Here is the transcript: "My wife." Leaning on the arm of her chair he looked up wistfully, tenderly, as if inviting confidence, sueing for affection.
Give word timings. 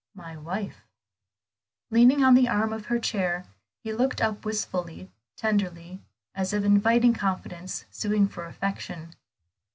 "My 0.15 0.35
wife." 0.35 0.77
Leaning 1.91 2.23
on 2.23 2.33
the 2.33 2.47
arm 2.47 2.73
of 2.73 2.87
her 2.87 2.97
chair 2.97 3.45
he 3.83 3.93
looked 3.93 4.19
up 4.19 4.43
wistfully, 4.43 5.11
tenderly, 5.37 6.01
as 6.33 6.53
if 6.53 6.63
inviting 6.65 7.13
confidence, 7.13 7.85
sueing 7.91 8.27
for 8.27 8.45
affection. 8.47 9.13